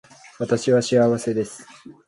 [0.39, 1.63] 私は幸せです